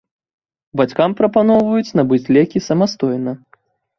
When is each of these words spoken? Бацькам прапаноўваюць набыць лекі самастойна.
Бацькам 0.79 1.11
прапаноўваюць 1.19 1.95
набыць 1.99 2.31
лекі 2.37 2.61
самастойна. 2.71 3.37